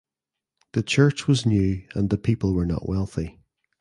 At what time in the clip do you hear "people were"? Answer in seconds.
2.17-2.65